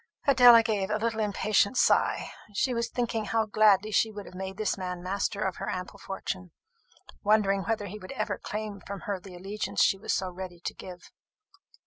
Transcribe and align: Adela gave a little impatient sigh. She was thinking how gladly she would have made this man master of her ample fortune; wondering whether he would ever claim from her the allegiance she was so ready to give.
Adela 0.25 0.63
gave 0.63 0.89
a 0.89 0.97
little 0.97 1.19
impatient 1.19 1.77
sigh. 1.77 2.31
She 2.55 2.73
was 2.73 2.89
thinking 2.89 3.25
how 3.25 3.45
gladly 3.45 3.91
she 3.91 4.09
would 4.11 4.25
have 4.25 4.33
made 4.33 4.57
this 4.57 4.75
man 4.75 5.03
master 5.03 5.43
of 5.43 5.57
her 5.57 5.69
ample 5.69 5.99
fortune; 5.99 6.49
wondering 7.21 7.61
whether 7.65 7.85
he 7.85 7.99
would 7.99 8.11
ever 8.13 8.39
claim 8.39 8.81
from 8.87 9.01
her 9.01 9.19
the 9.19 9.35
allegiance 9.35 9.83
she 9.83 9.99
was 9.99 10.11
so 10.11 10.31
ready 10.31 10.59
to 10.61 10.73
give. 10.73 11.11